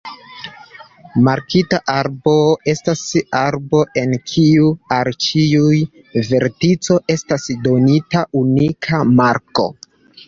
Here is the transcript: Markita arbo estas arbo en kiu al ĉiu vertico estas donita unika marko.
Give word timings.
Markita 1.27 1.79
arbo 1.95 2.33
estas 2.73 3.03
arbo 3.41 3.83
en 4.03 4.15
kiu 4.31 4.71
al 4.97 5.11
ĉiu 5.27 5.69
vertico 6.33 7.01
estas 7.17 7.47
donita 7.69 8.27
unika 8.43 9.05
marko. 9.21 9.73